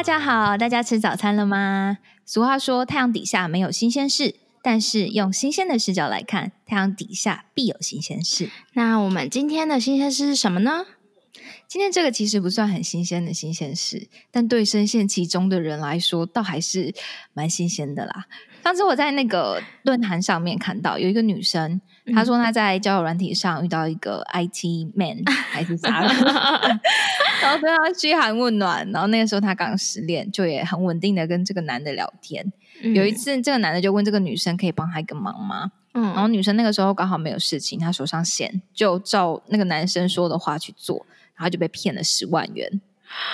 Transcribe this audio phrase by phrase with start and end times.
[0.00, 1.98] 大家好，大家吃早餐了吗？
[2.24, 8.48] 俗话说，太阳底下没有新鲜事，但是用新鲜的视角来看，太阳底下必有新鲜事。
[8.72, 10.86] 那我们今天的新鲜事是什么呢？
[11.68, 16.94] 今天这个其实不算很新鲜的新鲜事，但对深陷其中的人来说，倒还是
[17.34, 18.24] 蛮新鲜的啦。
[18.64, 21.78] 上次我在那个论坛上面看到有一个女生，
[22.14, 26.00] 她说他在交友软体上遇到一个 IT man 还是啥，
[27.42, 32.52] 然后对他嘘寒问暖，然后那个时候他刚失恋，就也很稳定的跟这个男的聊天。
[32.94, 35.72] 有一次，这个男的就问这个女生可以帮他一个忙吗？
[35.92, 41.04] 嗯，然后女生那个时候刚好没有事情，她手上闲，就照那个男生说的话去做，
[41.34, 42.80] 然后就被骗了十万元。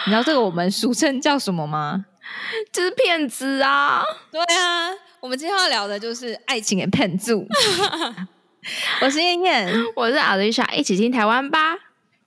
[0.07, 2.07] 你知道这个我们俗称叫什么吗？
[2.73, 4.03] 就是骗子啊！
[4.33, 7.33] 对啊，我们今天要聊的就是爱情的骗子。
[9.01, 11.77] 我是燕燕，我是阿丽莎，一起听台湾吧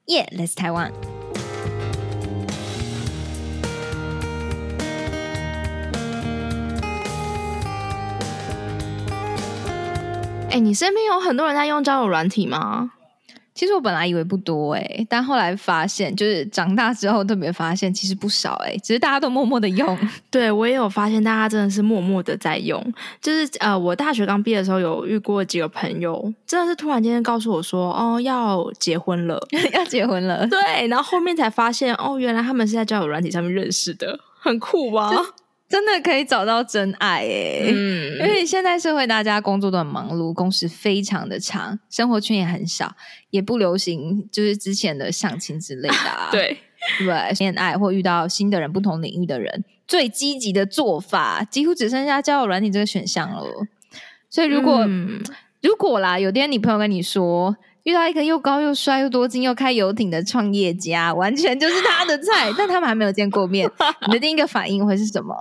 [0.08, 0.92] ！Yeah，Let's Taiwan。
[10.50, 12.92] 哎，你身边有很多人在用交友软体吗？
[13.60, 19.98] 其实我本来以为不多哎，但后来发现，就是长大之后特别发现，其实不少哎，只是大家都默默的用。
[20.32, 22.82] 对我也有发现，大家真的是默默的在用。
[23.22, 29.38] 就是呃，我大学刚毕业的时候，有遇过几个朋友，真的是突然间告诉我说，哦，要结婚了，
[29.76, 30.48] 要结婚了。
[30.48, 35.12] 对，然后后面才发现，哦，原来他们是在交友软体上面认识的，很酷吧？
[35.70, 42.96] 真的可以找到真爱诶，嗯，因为现在社会大家工作都很忙碌，工时非常的长，生活圈也很少，
[43.30, 46.58] 也不流行就是之前的相亲之类的， 对。
[46.98, 53.44] 对，恋爱或遇到新的人，不同领域的人，最积极的做法几乎只剩下交友软体这个选项了。
[54.30, 54.88] 所以如果
[55.62, 57.56] 如果啦，有天你朋友跟你说。
[57.90, 62.54] 遇到一个又高又帅又多金又开游艇的创业家，完全就是他的菜。
[62.58, 63.70] 但他们还没有见过面，
[64.08, 65.36] 你的第一个反应会是什么？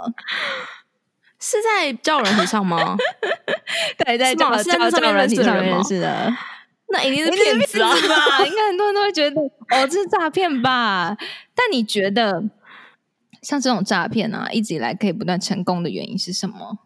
[1.38, 2.97] 是在交友软体上吗？
[4.04, 4.53] 对，在交友
[5.12, 6.34] 软体上面认识的，
[6.88, 7.94] 那一定是骗子啊！
[8.44, 11.16] 应该很多人都会觉得，哦，这是诈骗吧？
[11.54, 12.42] 但你觉得，
[13.42, 16.78] 像这种诈骗啊，一直以来可以不断成功的原因是什么？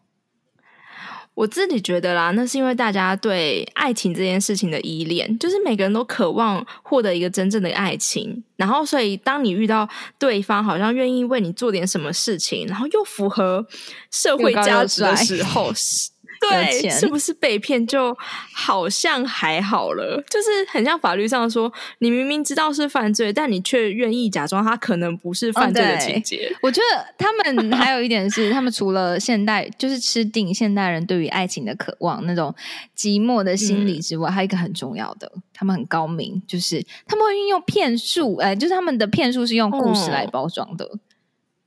[1.35, 9.89] 我自己觉得啦，那是因为大家对爱情这件事情的依恋，就是每个人都渴望获得一个真正的爱情，然后所以当你遇到
[10.19, 13.65] 对方好像愿意为你做点什么事情，然后又符合
[14.11, 15.73] 社会价值的时候。
[16.49, 18.15] 对，是不是被骗就
[18.53, 20.23] 好像还好了？
[20.29, 26.55] 就是很像法律上说，你明明知道是犯罪，但你却愿意假装他可能不是犯罪的情节。
[26.61, 32.53] 我觉得他们 还有一点是，他们除了现代就是吃定现代人对于爱情的渴望那种
[32.97, 40.89] 寂寞的心理之外，还有一个很重要的，他们很高明，就是他们会运用骗术，哎，就是他们的骗术是用故事来包装的。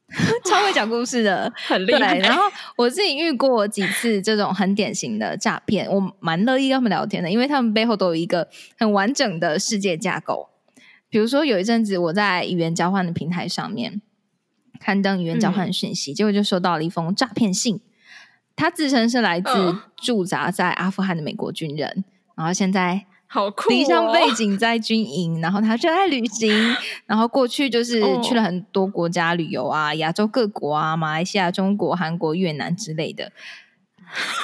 [0.48, 2.16] 超会讲故事的，很厉害。
[2.18, 2.42] 然后
[2.76, 10.48] 我自己遇过几次这种很典型的诈骗，我蛮乐意跟他们聊天的，因为他们背后都有一个很完整的世界架构。
[11.08, 14.00] 比如说有一阵子我在语言交换的平台上面
[14.78, 17.80] 刊登语言交换讯息，结果就收到了一封诈骗信。
[18.54, 22.04] 他自称是来自驻扎在阿富汗的美国军人，
[22.36, 23.06] 然后现在。
[23.26, 23.68] 好酷！
[23.70, 26.50] 离乡背景在军营，然后他就爱旅行，
[27.06, 33.32] 然后过去就是去了很多国家旅游啊，亚洲各国啊，马来西亚、中国、韩国、越南之类的，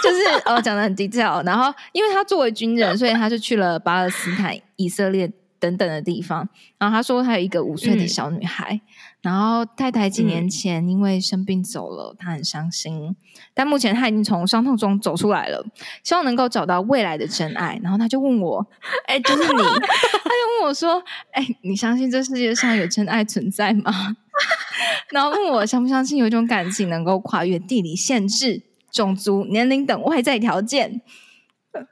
[0.02, 1.44] 就是 哦讲的很 detail。
[1.44, 5.32] 然后因为他作为军人，所以他就去了巴勒斯坦、以色列。
[5.62, 8.80] 等等的地方，然后他说他有一个五岁的小女孩，
[9.22, 13.14] 然后太太几年前因为生病走了，他很伤心，
[13.54, 15.64] 但目前她已经从伤痛中走出来了，
[16.02, 17.78] 希望能够找到未来的真爱。
[17.84, 18.66] 然后她就问我，
[19.06, 21.00] 哎，就是你，她就问我说，
[21.30, 24.16] 哎，你相信这世界上有真爱存在吗？
[25.12, 31.00] 然后问我相不相信有一种感情能够跨越地理限制、种族、年龄等外在条件？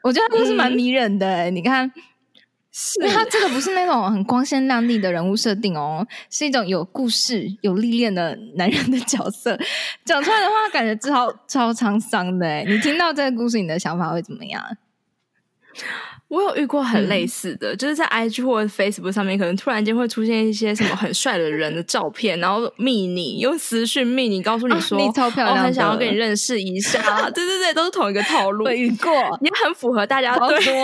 [0.02, 1.92] 我觉得他是蛮迷人的，你看。
[2.72, 9.58] 是他这个不是那种很光鲜亮丽的人物设定哦，是一种有故事、有历练的男人的角色，
[10.04, 12.64] 讲出来的话感觉超超沧桑的哎！
[12.66, 14.62] 你听到这个故事，你的想法会怎么样？
[16.30, 27.28] 我有遇过很类似的，就是在 IG 或者 Facebook 上面，可能突然间会出现一些什么很帅的人的照片，然后密你用私讯密你，告诉你说你超漂亮，很想要跟你认识一下。
[27.30, 28.68] 对对对，都是同一个套路。
[28.70, 30.74] 遇过，也很符合大家对对，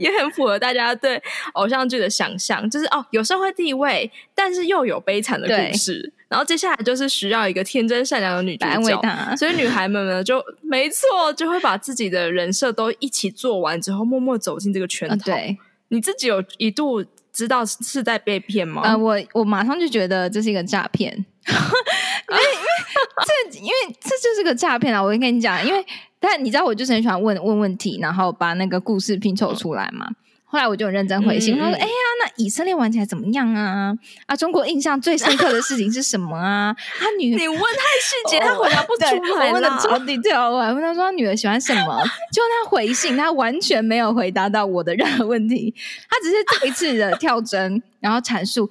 [0.00, 6.12] 也很符合大家对偶像剧的想象，就是哦，有社会地位，但是又有悲惨的故事。
[6.28, 9.00] 然后接下来就是需要一个天真善良的女主角，
[9.36, 15.24] 所以女孩们呢就没错，就会把自己的人设都一起做完之后，默默走进这个圈套。
[15.24, 15.56] 对，
[15.88, 18.82] 你自己有一度知道是在被骗吗？
[18.84, 21.12] 呃，我我马上就觉得这是一个诈骗，
[21.48, 25.00] 因为因为这因为这就是个诈骗啊！
[25.00, 25.84] 我跟你讲，因为
[26.18, 30.08] 但你知道，我就是很喜欢问问问题，然后把那个故事拼凑出来嘛。
[30.48, 31.86] 后来我就很认真回信，我说：“哎呀，
[32.24, 33.92] 那以色列玩起来怎么样啊？
[34.26, 36.74] 啊，中国印象最深刻的事情是什么啊？
[37.00, 37.66] 他女你问太
[38.00, 39.48] 细节， 他回答不出来。
[39.48, 42.00] 我问的超低调，我还问他说他女儿喜欢什么，
[42.32, 45.74] 就他回信，他完全没有回答到我的任何问题，
[46.08, 48.70] 他只是再一次的跳针，然后阐述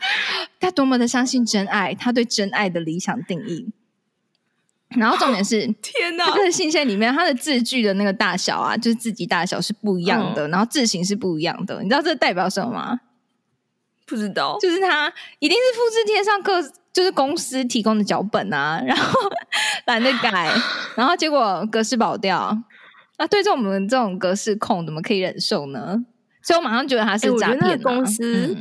[0.60, 3.68] 他多么的相信真爱，他对真爱的理想定义。”
[4.90, 6.26] 然后重点是， 天哪！
[6.26, 11.82] 他的信件里面，它的字句的那个大小啊，就是字级大小是不一样的，然后字形是不一样的。
[11.82, 13.00] 你知道这代表什么吗？
[14.06, 16.62] 不知道，就是它一定是复制贴上各
[16.94, 19.20] 就是公司提供的脚本啊，然后
[19.88, 20.52] 懒得改，
[20.96, 22.56] 然后结果格式保掉。
[23.18, 26.06] 那对着我们这种格式控，怎么可以忍受呢？
[26.44, 28.56] 所以我马上觉得他是诈骗公司。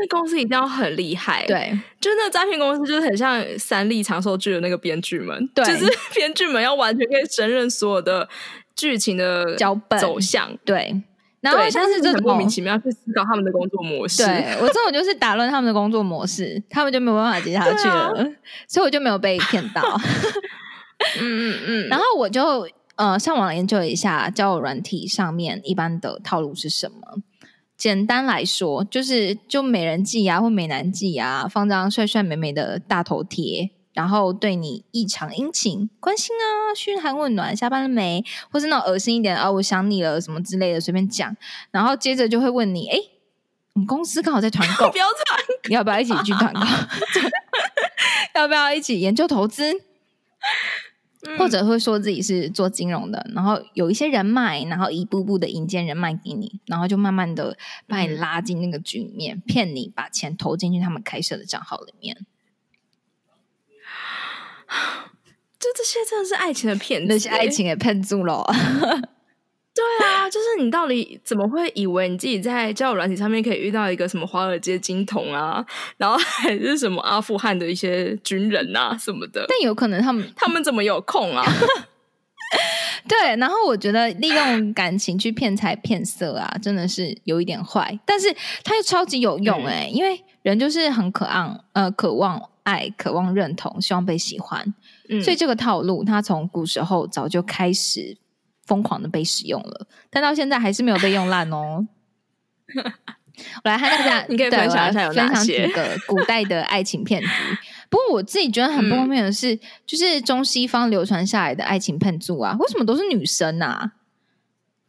[0.00, 8.28] 那公司一定要很厉害，对，就那诈骗公司就是很像三立长寿剧的那个编剧们，对，就是 编剧们要完全可以胜任所有的
[8.74, 11.02] 剧情的脚本走向，对。
[11.42, 18.14] 然后像是这种莫名其妙去思考他们的工作模式，对我这种就是打乱他们的工作模式，他们就没有办法接下去了，
[18.68, 19.80] 所以我就没有被骗到。
[21.18, 21.88] 嗯嗯嗯。
[21.88, 27.22] 然后我就呃上网研究一下交友软体上面一般的套路是什么。
[27.80, 38.22] 简单来说，就是就美人计啊，或美男计啊，放张帅帅美美的大头贴，然后对你异常殷勤关心啊，嘘寒问暖，下班了没？
[38.52, 41.34] 或是那种恶心一点啊，我想你了什么之类的，随便讲。
[41.70, 42.98] 然后接着就会问你，哎，
[43.72, 45.40] 我们公司刚好在团购， 不要团，
[45.70, 46.60] 你要不要一起去团购？
[48.38, 49.72] 要不要一起研究投资？
[51.38, 57.56] 或者会说自己是做金融的，然后有一些人脉，然后一步步的引荐人脉给你，然后就慢慢的
[57.86, 62.16] 把你拉进那个局里面，骗你把钱投进去他们开设的账号里面。
[65.60, 68.46] 就这些真的是爱情的骗子，那些爱情也骗住了。
[69.98, 75.64] 对啊，就是你到底怎么会以为你自己在交友软体上面可以遇到一个什么华尔街金童啊，
[75.96, 79.46] 然后还是什么阿富汗的一些军人啊什么的？
[79.48, 81.42] 但有可能他们他们怎么有空啊？
[83.08, 94.74] 对，然后我觉得利用感情去骗财骗色啊，真的是有一点坏，但是它又超级有用哎，因为人就是很渴望呃渴望爱，渴望认同，希望被喜欢，
[95.24, 98.18] 所以这个套路它从古时候早就开始。
[98.70, 101.88] 疯狂的被使用了，但到现在还是没有被用烂哦。
[102.76, 107.28] 我 来和大家， 你可以分享一下有哪些个古代的爱情骗局。
[107.90, 113.94] 不过我自己觉得很不方便的是，就是中西方流传下来的爱情骗术啊，为什么都是女生啊？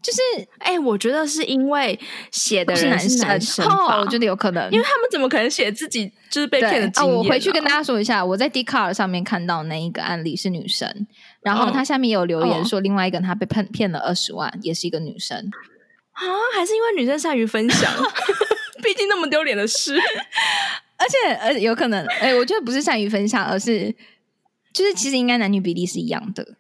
[0.02, 0.20] 就是，
[0.58, 1.98] 哎，我觉得是因为
[2.32, 7.16] 写的是男生，我觉得有可能，因为他们怎么可能写自己就是被骗的经验？
[7.16, 11.08] 我回去跟大家说一下，我在 d c a r 上面看到那一个案例是女生，
[11.42, 15.38] 然后她下面有留言说，另外一个她被骗骗了二十万，也是一个女生
[16.14, 16.24] 啊，
[16.56, 17.92] 还是因为女生善于分享，
[18.82, 19.96] 毕竟那么丢脸的事，
[20.98, 23.96] 而且呃，有可能，哎，我觉得不是善于分享，而是
[24.74, 26.56] 就是其实应该男女比例是一样的。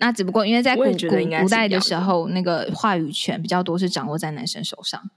[0.00, 1.08] 那只不过因为在古古
[1.42, 5.10] 古代的时候，那个话语权比较多是掌握在男生手上，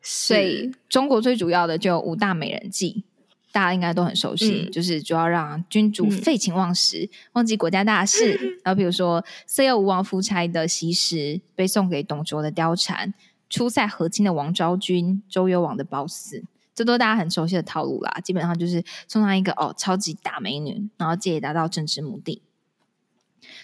[0.00, 3.04] 所以中国最主要的就五大美人计，
[3.50, 8.58] 大家应该都很熟悉，就是主要让君主废寝忘食，忘记国家大事。
[8.64, 13.12] 然后比如说色诱吴王夫差的西施，被送给董卓的貂蝉，
[13.50, 18.20] 出塞和亲的王昭君，周幽王的褒姒，这都大家很熟悉的套路啦。
[18.22, 22.42] 基本上就是送上一个哦超级大美女，然后借以达到政治目的。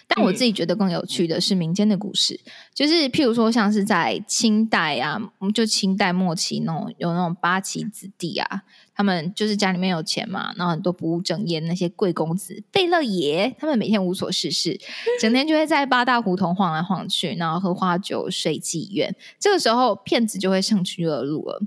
[0.07, 2.39] 但我自己觉得更有趣的是民间的故事，
[2.73, 5.17] 就是譬如说像是在清代啊，
[5.53, 14.77] 就清代末期那种有那种八旗子弟啊，他们就是家里面有钱嘛，然后很多不务正业那些贵公子贝勒爷，他们每天无所事事，
[15.21, 19.15] 整天就会在八大胡同晃来晃去，然后喝花酒睡妓院。
[19.39, 21.61] 这个时候骗子就会趁虚而入了。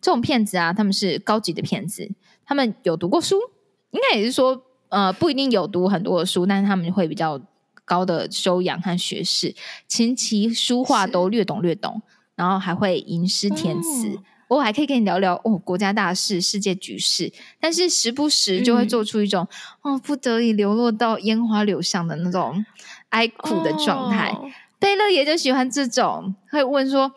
[0.00, 2.10] 这种骗子啊，他们是高级的骗子，
[2.46, 3.36] 他们有读过书，
[3.90, 7.38] 应该也是说呃不一定有读很多的书，但是他们会比较。
[7.84, 9.54] 高的修养和学识，
[9.86, 12.02] 琴棋书画都略懂略懂，
[12.36, 14.18] 然后还会吟诗填词。
[14.48, 19.48] 我还可以跟你聊聊哦，国家大事、世界局势，但是时不时就会做出一种
[19.80, 22.62] 哦，不得已流落到烟花柳巷的那种
[23.08, 24.36] 哀苦的状态。
[24.78, 27.10] 贝勒爷就喜欢这种，会问说：“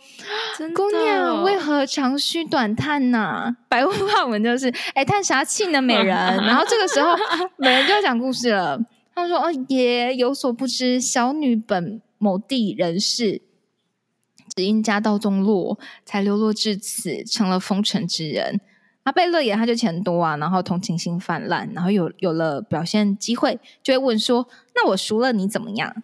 [0.73, 7.13] 姑娘为何长吁短叹呢？”白话文就是：“哎，叹啥气呢，美人？”然后这个时候，
[7.57, 8.79] 美人就要讲故事了。
[9.15, 13.41] 他说：“哦，也有所不知，小女本某地人士，
[14.53, 18.59] 只因家道中落，才流落至此，成了风尘之人。
[19.03, 26.03] 阿贝勒爷他就钱多啊，然后同情心泛滥，然后有有了表现机会，就会问说：“那我赎了你怎么样？”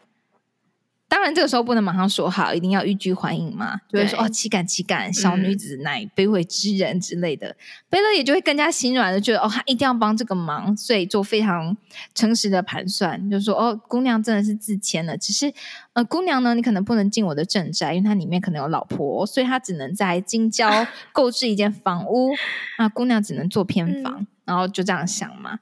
[1.12, 7.53] 当然，这个时候不能马上说好，一定要欲拒还迎嘛，就会说：“哦，岂敢岂敢，小女子乃卑微之人之类的。”
[7.91, 11.75] 贝勒也就会更加心软的，觉得哦，他一定要帮这个忙，所以做非常
[12.15, 15.53] 诚实的盘算，就说：“哦，姑娘真的是自谦了，只是
[15.91, 22.32] 呃，姑娘呢，你可能不能进我的正宅，因为它里面可能有老婆，所以她只能在京郊购置一间房屋，
[22.77, 25.60] 那 姑娘只能做偏房。”然后就这样想嘛。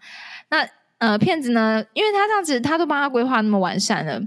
[0.49, 0.67] 那
[0.99, 4.21] 呃，骗子呢，因为他这样子，他都帮他规划那么完善了。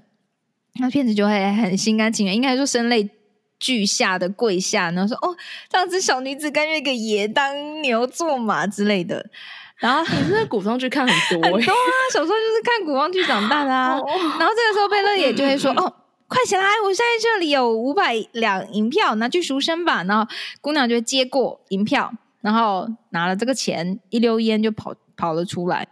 [0.81, 3.11] 那骗子就会很心甘情愿，应该说声泪
[3.59, 5.37] 俱下的跪下，然后说：“哦，
[5.69, 9.31] 这样子小女子甘愿给爷当牛做马之类的。”
[9.79, 11.76] 然后你是古装剧看很多，很多啊，
[12.12, 13.97] 小时候就是看古装剧长大的啊。
[13.97, 15.93] 然后这个时候贝勒爷就会说：“哦，
[16.29, 20.25] 快起来，我现在这里有五百两银票，拿去赎身吧。”然后
[20.61, 25.88] 姑娘就接过银票，然后拿了这个钱，一溜烟就跑跑了出来。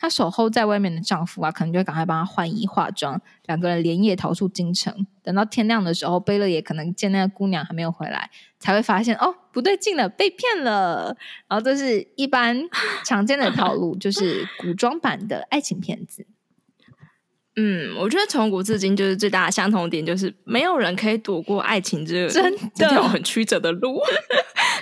[0.00, 5.06] 她守候在外面的丈夫啊，可能就会赶快帮她换衣化妆，两个人连夜逃出京城。
[5.22, 11.14] 等到天亮的时候，贝勒爷可能见那个姑娘还没有回来，才会发现哦，不对劲了，被骗了。
[11.46, 12.58] 然后这是一般
[13.04, 16.26] 常见的套路，就是古装版的爱情片子。
[17.56, 24.00] 嗯，我觉得从古至今就是最大的相同点，就是没有人可以躲过爱情这真这条很曲折的路。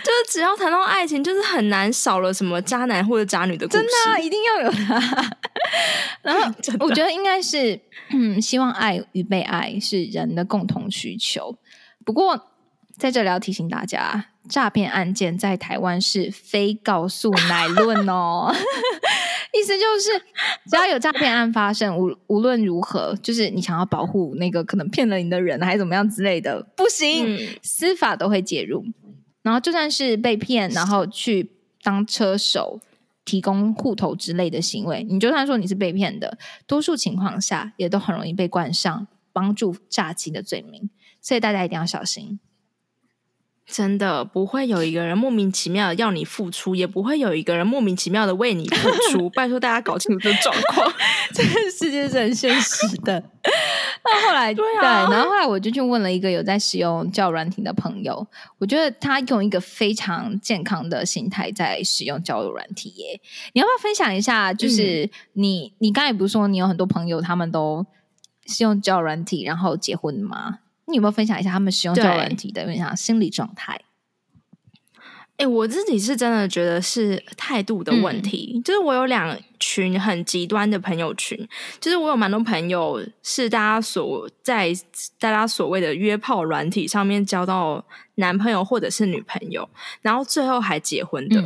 [0.08, 4.78] 就是只要谈到爱情，就是很难少了什么渣男或者渣女的故事，真的一定要有的。
[6.22, 6.50] 然后
[6.80, 7.78] 我觉得应该是，
[8.14, 11.58] 嗯，希望爱与被爱是人的共同需求。
[12.06, 12.52] 不过
[12.96, 18.50] 在这里要提醒大家，诈骗案件在台湾是非告诉乃论哦。
[19.52, 20.18] 意思就是，
[20.70, 28.84] 只要有诈骗案发生，无无论如何，就是你想要保护那个可能骗了你的人，还是怎么样之类的，不行，司法都会介入。
[29.48, 31.52] 然后就算是被骗，然后去
[31.82, 32.78] 当车手、
[33.24, 36.36] 提供户头之类的行为，你就算说你是被骗的，
[36.66, 40.90] 多数情况下也都很容易被冠上帮助诈欺的罪名，
[41.22, 42.38] 所以大家一定要小心。
[43.64, 49.30] 真的不会有一个人莫名其妙的要你付出，也不会有一个人莫名其妙的为你付出。
[49.36, 50.92] 拜托大家搞清楚这状况，
[51.32, 53.22] 这个世界是很现实的。
[54.10, 58.26] 那后来对啊，然后后来我就去问了一个有在使用交友软体的朋友，
[58.58, 63.20] 我觉得他用一个非常健康的心态在使用交友软体耶。
[63.52, 64.52] 你要不要分享一下？
[64.54, 67.84] 就是你你刚才不是说你有很多朋友他们都
[68.46, 70.60] 是用交友软体然后结婚吗？
[70.86, 73.78] 你有没有分享一下他们使用交友软体的，有点像心理状态？
[75.38, 78.60] 哎，我自己是真的觉得是态度的问题。
[78.64, 81.48] 就是我有两群很极端的朋友群，
[81.80, 84.72] 就是我有蛮多朋友是大家所在
[85.18, 87.84] 大家所谓的约炮软体上面交到
[88.16, 89.68] 男朋友或者是女朋友，
[90.02, 91.42] 然后最后还结婚的。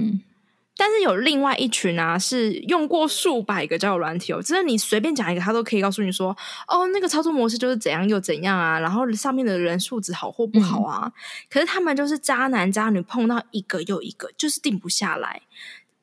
[0.76, 6.37] 但是有另外一群啊，是用过数百个交友软体哦，真的你随便讲一个，他都可以告诉你说，
[6.67, 11.12] 哦，那个操作模式就是怎样又怎样啊，然后上面的人素质好或不好啊。
[11.50, 15.43] 可是他们就是渣男渣女，碰到一个又一个，就是定不下来。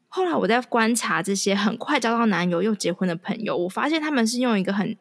[0.07, 4.97] 后来我在观察这些很快交到男友又结婚的朋友，我发现他们是用一个很。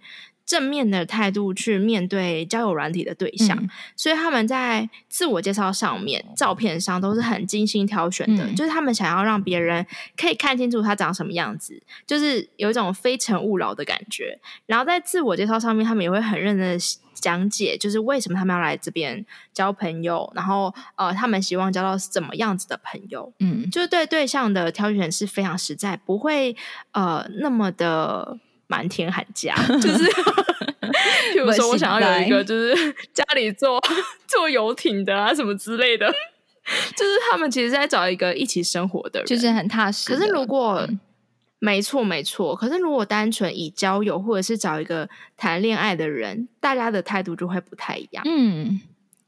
[0.48, 8.50] 正面的态度去面对交友软体的对象，所以他们在自我介绍上面、照片上都是很精心挑选的。
[8.54, 9.86] 就是他们想要让别人
[10.16, 14.40] 可以看清楚他长什么样子，就是有一种非诚勿扰的感觉。
[14.64, 16.78] 然后在自我介绍上面，他们也会很认真的
[17.12, 23.30] 讲解，就是为什么他们要来这边交朋友，然后呃，他们希望交到怎么样子的朋友。
[23.40, 26.56] 嗯，就是对对象的挑选是非常实在，不会
[26.92, 28.38] 呃那么的。
[28.68, 30.04] 满天喊价， 就是，
[31.34, 32.74] 譬如说我想要有一个，就是
[33.12, 33.82] 家里坐
[34.26, 36.06] 坐游艇的啊，什么之类的，
[36.94, 40.14] 就是他们其实在找一个一起生活的人，就是很踏实。
[40.14, 40.86] 可是如果
[41.58, 48.22] 没错没错，可是如果单纯以交友或者是找一个谈恋爱的人，大家的态度就会不太一样。
[48.26, 48.80] 嗯，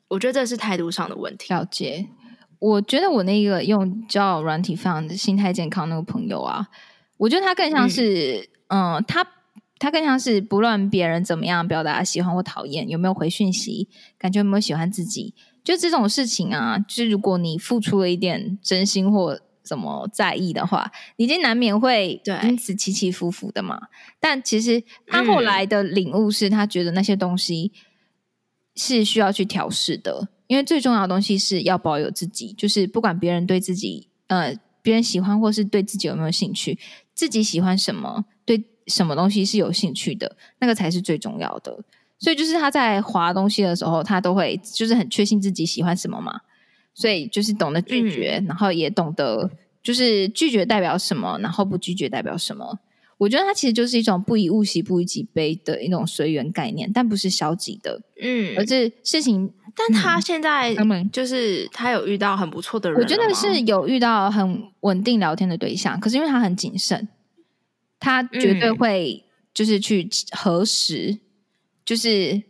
[0.09, 1.53] 我觉得这是态度上的问题。
[1.53, 2.07] 了解，
[2.59, 6.69] 我觉得我那个用交友软体非常心态健康那个朋友啊，
[7.17, 8.51] 我觉得他更像是。
[8.71, 9.27] 嗯，他
[9.79, 15.35] 他更像是不论别人怎么样表达喜欢或讨厌，有没有回讯息，感觉有没有喜欢自己，
[15.65, 23.89] 就这种事情啊，就是如果你付出了一点真心或怎么在意的话，已经难免会因此起起伏伏的嘛。
[24.21, 27.73] 但其实他后来的领悟是他觉得那些东西
[28.77, 36.79] 是需要去调试的，因为最重要的东西是要保有自己，就是不管别人对自己呃别人喜欢或是对自己有没有兴趣。
[37.21, 41.79] 自己喜欢什么，对什么东西是有兴趣的，那个才是最重要的。
[42.19, 46.41] 所以就是他在划东西的时候，他都会就是很确信自己喜欢什么嘛。
[46.95, 49.51] 所以就是懂得拒绝，然后也懂得
[49.83, 52.79] 就是拒绝代表什么，然后不拒绝代表什么。
[53.21, 59.53] 我觉得它其实就是一种不以物喜，不以己悲的一种随缘概念，但不是消极的，嗯，而是事情。
[59.77, 60.75] 但他现在
[61.13, 67.07] 就是他有遇到很不错的人，我觉得是有遇到很稳定聊天的对象，可是因为他很谨慎，
[67.99, 68.77] 他绝对嗯。
[68.77, 71.19] 会就是去核实，
[71.85, 72.43] 就是你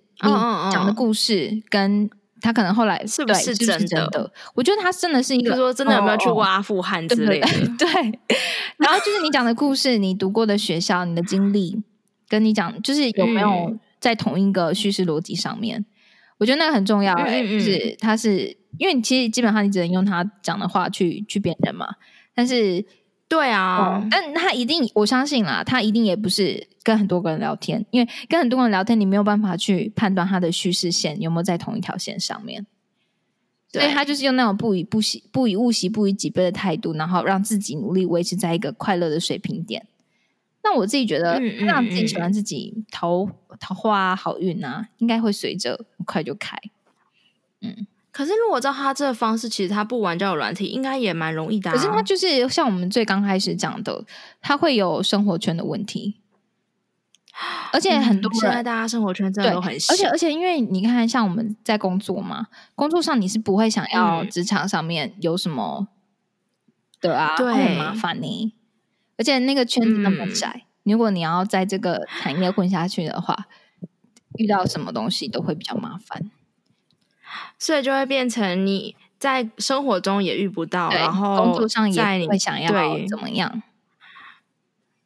[0.73, 2.09] 讲的故事跟
[2.41, 4.33] 他可能后来是不是是真的的？
[4.55, 7.47] 我觉得他真的是一个比如说真的有没有去哦过阿富汗之类的？
[7.79, 8.19] 对 对，
[8.79, 11.83] 然后就是你讲的故事，你读过的学校，你的经历，
[12.29, 15.85] 跟你讲，就是有没有嗯在同一个叙事逻辑上面？
[16.39, 21.87] 我觉得那个很重要、欸，嗯嗯嗯就是他是因为你其实基本上你只能用他讲的话去去辨认嘛，
[22.35, 22.83] 但是
[23.31, 32.67] 对啊哦，但他一定，我相信啦，他一定也不是跟很多个人聊天，因为跟很多人聊天，你没有办法去判断他的叙事线有没有在同一条线上面。
[33.73, 39.87] 所以对他就是用那种不以不喜、不以物喜、不以己悲的态度，然后让自己努力维持在一个快乐的水平点。
[40.65, 46.59] 那我自己觉得，嗯嗯让自己喜欢自己桃桃花啊、好运啊，应该会随着很快就开。
[48.21, 51.73] 可是如果照他这个方式，其实他不玩交友软体，应该也蛮容易的、啊。
[51.73, 54.05] 可是他就是像我们最刚开始讲的，
[54.43, 56.21] 他会有生活圈的问题，
[57.73, 65.89] 而且很多嗯现在、大家生活圈真，的都很小，而且而且因为你看，像我们在工作嘛，工作上你是不会想要嗯职场上面有什么
[67.01, 68.53] 的啊，对会很麻烦你。
[69.17, 73.47] 而且那个圈子那么嗯窄，如果你要在这个产业混下去的话，
[74.37, 76.31] 遇到什么东西都会比较麻烦。
[77.59, 83.63] 所以就会变成你在生活中也遇不到，然后工作上在你也会想要对怎么样。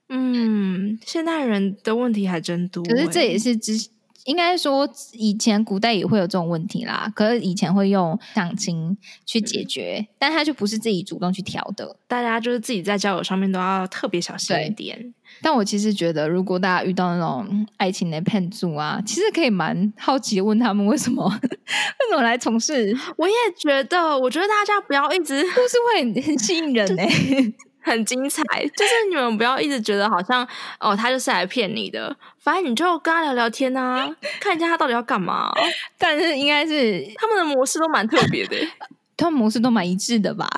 [0.08, 3.88] 嗯，现代人的问题还真多欸、可是这也是之
[4.24, 11.96] 应该说以前古代也会有这种问题啦，可是以前会用相亲去解决，但他就不是自己主动去调的。
[12.08, 15.14] 大家就是自己在交友上面都要特别小心一点。
[15.42, 30.46] 但我其实觉得，如果大家遇到那种嗯爱情的骗术啊，其实可以蛮好奇的问他们为什么 为什么来从事，我也觉得，我觉得大家不要一直故事会很很吸引人呢、 欸很精彩，就是你们不要一直觉得好像
[30.80, 35.52] 哦，他就是来骗你的，反正你就跟他聊聊天啊，看一下他到底要干嘛。
[35.98, 38.72] 但是应该是他们的模式都蛮特别的欸。
[39.16, 40.48] 他们模式都蛮一致的吧？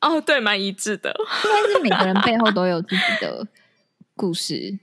[0.00, 1.14] 哦，对，蛮一致的。
[1.44, 3.46] 应该是每个人背后都有自己的
[4.14, 4.78] 故事。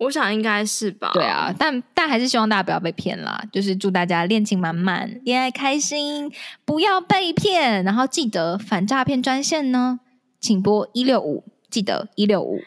[0.00, 1.10] 我想应该是吧。
[1.14, 3.42] 对啊，，但但还是希望大家不要被骗啦。
[3.52, 6.30] 就是祝大家恋情满满，恋爱开心，
[6.64, 7.84] 不要被骗。
[7.84, 10.00] 然后记得反诈骗专线呢，
[10.40, 12.60] 请拨一六五，记得一六五。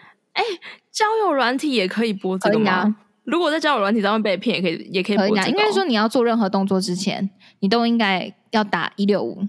[0.92, 2.72] 交友软体也可以拨这个吗？
[2.72, 5.58] 啊如果在交友软体上面被骗，也可以，也可以播可以啊，这个哦。
[5.58, 7.30] 应该说你要做任何动作之前，
[7.62, 9.48] 你都应该要打一六五，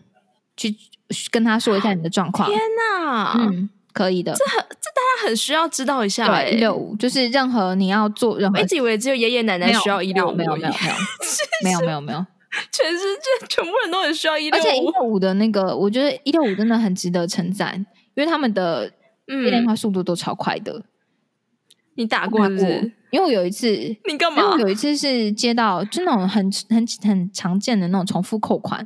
[0.57, 0.73] 去
[1.33, 2.49] 跟他说一下你的状况。
[2.49, 4.35] 天哪，嗯，可以的。
[4.35, 6.51] 这很这大家很需要知道一下、欸。
[6.51, 10.73] 对，一六五就是任何你要做任何我一直以为只有爷爷奶奶需要一六五，没有没有
[11.65, 12.27] 没有没有没有没有
[12.71, 14.63] 全世界全部人都很需要一六五。
[14.63, 17.75] 而且一六五的那个，我觉得一六五真的很值得称赞，
[18.15, 18.89] 因为他们的
[19.27, 20.83] 接电嗯，话速度都超快的。
[21.97, 23.69] 你打过是不因为我有一次，
[24.09, 24.63] 你干嘛因为？
[24.63, 28.85] 有一次是接到就那种很很很常见的那种重复扣款，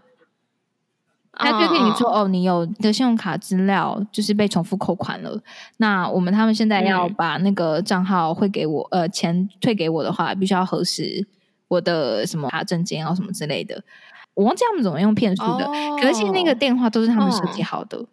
[1.39, 5.41] 他就跟你说、嗯，哦，你有的信用卡资料就是被重复扣款了。
[5.77, 11.27] 那我们他们现在要嗯把那个账号汇给我，呃，钱退给我的话，必须要核实
[11.69, 13.83] 我的什么卡证件啊什么之类的。
[14.35, 18.05] 我忘记他们怎么用骗术的，哦可是那个电话都是他们设计嗯好的，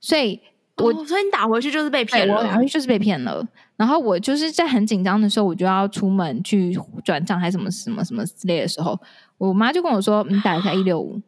[0.00, 0.40] 所以
[0.76, 2.34] 我哦所以你打回去就是被骗了。
[2.34, 3.46] 对我好像就是被骗了。
[3.76, 6.72] 然后我就是在很紧张的时候，我就要出门去
[7.04, 8.96] 转账还是什么什么什么之类的时候，
[9.36, 11.20] 我妈就跟我说：“你打一下一六五。”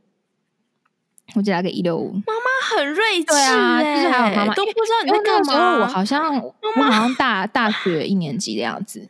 [1.34, 2.12] 我就打给一六五。
[2.12, 5.86] 妈妈很睿智、对啊，欸，就是还有妈妈都不知道你因为在干那个时候我。
[5.86, 9.08] 好像我好像大大学一年级的样子，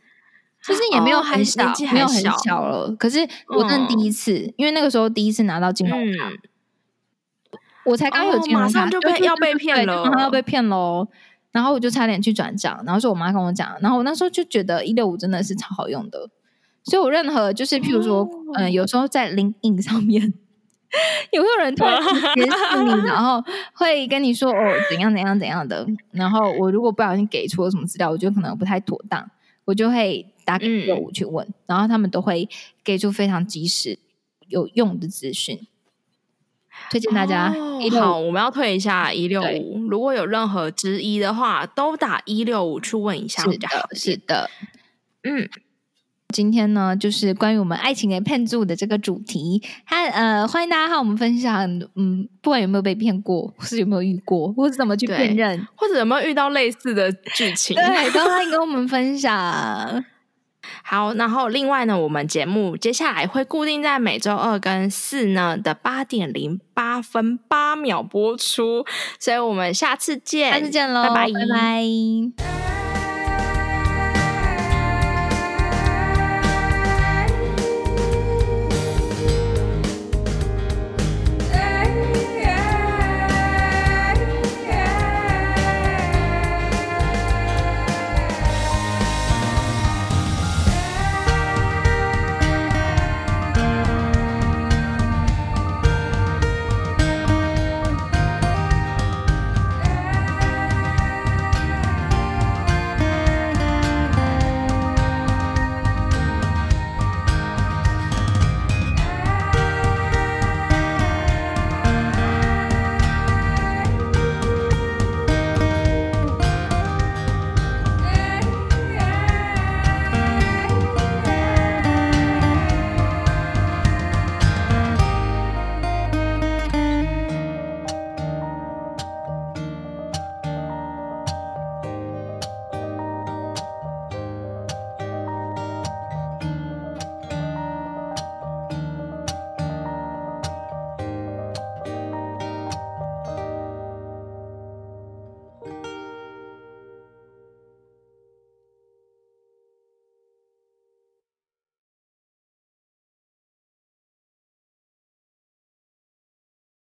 [0.63, 2.93] 其 实也没有很小，没有很小小了。
[2.97, 6.37] 可是我那嗯第一次，因为那个时候第一次拿到金融卡，嗯，
[7.85, 11.07] 我才刚有哦金融卡，马上就被要被骗了马上要被骗喽。
[11.53, 16.29] 然后我就差点去转账，然后是我妈跟我讲，然后我那时候就觉得一六五真的是超好用的，
[16.83, 20.33] 所以我任何就是譬如说，嗯、哦有时候在 LinkedIn 上面，
[21.31, 21.99] 有没有人突然
[22.35, 29.29] 联系你，然后会跟你说哦怎样怎样怎样的，然后我如果不小心给出了什么资料，我觉得可能不太妥当，
[29.65, 32.47] 我就会打给嗯六五去问，然后他们都会
[32.83, 33.99] 给出非常及时
[34.47, 35.67] 有用的资讯。
[36.91, 37.51] 推荐大家
[37.99, 39.87] 好，我们要退一下一六对五。
[39.89, 43.95] 如果有任何质疑的话，都打一六五去问一下是比较好的，。
[43.95, 44.49] 是的，
[45.23, 45.49] 嗯，
[46.33, 60.03] 今天呢，就是关于我们爱情的骗注的这个主题，他呃，欢迎大家和我们分享，嗯，不管有没有被骗过，或是有没有遇过，或是怎么去辨认，或者有没有遇到类似的剧情，对，都欢迎跟我们分享。
[60.83, 68.85] 好，然后另外呢，我们节目接下来会固定在每周二跟四呢的八点零八分八秒播出，
[69.17, 72.76] 所以我们下次见，下次见喽，拜拜拜。